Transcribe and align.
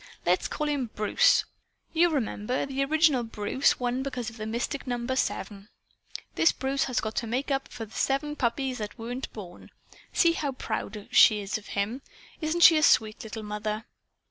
Let's 0.25 0.47
call 0.47 0.67
him 0.67 0.89
'Bruce.' 0.95 1.45
You 1.93 2.09
remember, 2.09 2.65
the 2.65 2.83
original 2.85 3.21
Bruce 3.21 3.79
won 3.79 4.01
because 4.01 4.31
of 4.31 4.37
the 4.37 4.47
mystic 4.47 4.87
number, 4.87 5.15
seven. 5.15 5.69
This 6.33 6.51
Bruce 6.51 6.85
has 6.85 6.99
got 6.99 7.13
to 7.17 7.27
make 7.27 7.51
up 7.51 7.65
to 7.67 7.69
us 7.69 7.75
for 7.77 7.85
the 7.85 7.93
seven 7.93 8.35
puppies 8.35 8.79
that 8.79 8.97
weren't 8.97 9.31
born. 9.31 9.69
See 10.11 10.31
how 10.33 10.53
proud 10.53 11.07
she 11.11 11.39
is 11.39 11.59
of 11.59 11.67
him! 11.77 12.01
Isn't 12.41 12.61
she 12.63 12.77
a 12.77 12.81
sweet 12.81 13.23
little 13.23 13.43
mother?" 13.43 13.85